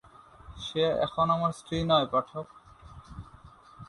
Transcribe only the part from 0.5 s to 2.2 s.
সে এখন আমার স্ত্রী নয়